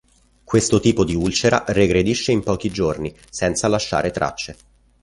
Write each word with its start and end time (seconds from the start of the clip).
Questo 0.43 0.79
tipo 0.79 1.05
di 1.05 1.13
ulcera 1.13 1.63
regredisce 1.67 2.31
in 2.31 2.41
pochi 2.41 2.71
giorni 2.71 3.15
senza 3.29 3.67
lasciare 3.67 4.09
tracce. 4.09 4.57